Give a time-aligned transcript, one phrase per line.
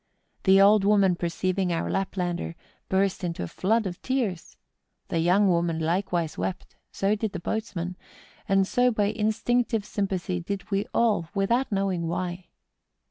[0.45, 2.55] The old woman perceiving our Lap¬ lander,
[2.89, 4.57] burst into a flood of tears;
[5.09, 7.95] the young woman likewise wept, so did the boatman;
[8.49, 12.47] and so by in¬ stinctive sympathy did we all, without knowing why.